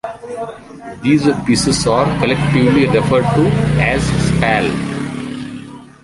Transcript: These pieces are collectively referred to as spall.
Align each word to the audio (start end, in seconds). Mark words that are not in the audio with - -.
These 1.03 1.29
pieces 1.45 1.85
are 1.85 2.05
collectively 2.17 2.87
referred 2.87 3.31
to 3.35 3.51
as 3.77 4.01
spall. 4.03 4.65